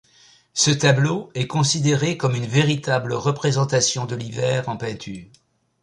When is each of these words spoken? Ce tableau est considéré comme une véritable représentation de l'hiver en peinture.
Ce 0.55 0.71
tableau 0.71 1.29
est 1.35 1.45
considéré 1.45 2.17
comme 2.17 2.33
une 2.33 2.47
véritable 2.47 3.13
représentation 3.13 4.05
de 4.05 4.15
l'hiver 4.15 4.67
en 4.67 4.75
peinture. 4.75 5.27